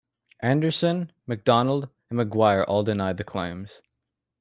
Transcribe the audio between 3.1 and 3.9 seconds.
the claims.